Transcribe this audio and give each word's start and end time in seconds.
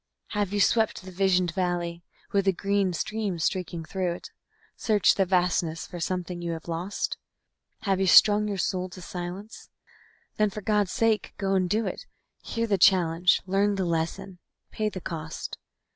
Have 0.29 0.51
you 0.51 0.59
swept 0.59 1.03
the 1.03 1.11
visioned 1.11 1.51
valley 1.51 2.03
with 2.31 2.45
the 2.45 2.53
green 2.53 2.91
stream 2.91 3.37
streaking 3.37 3.85
through 3.85 4.13
it, 4.13 4.31
Searched 4.75 5.15
the 5.15 5.27
Vastness 5.27 5.85
for 5.85 5.97
a 5.97 6.01
something 6.01 6.41
you 6.41 6.53
have 6.53 6.67
lost? 6.67 7.17
Have 7.81 7.99
you 7.99 8.07
strung 8.07 8.47
your 8.47 8.57
soul 8.57 8.89
to 8.89 8.99
silence? 9.03 9.69
Then 10.37 10.49
for 10.49 10.61
God's 10.61 10.91
sake 10.91 11.35
go 11.37 11.53
and 11.53 11.69
do 11.69 11.85
it; 11.85 12.07
Hear 12.41 12.65
the 12.65 12.79
challenge, 12.79 13.43
learn 13.45 13.75
the 13.75 13.85
lesson, 13.85 14.39
pay 14.71 14.89
the 14.89 15.01
cost. 15.01 15.59